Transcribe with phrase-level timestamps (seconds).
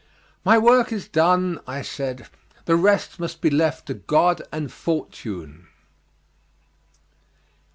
[0.43, 2.27] "My work is done," I said,
[2.65, 5.67] "the rest must be left to God and fortune.